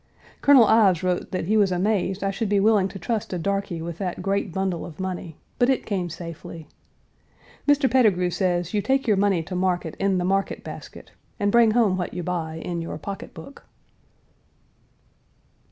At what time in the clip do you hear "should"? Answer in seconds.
2.31-2.49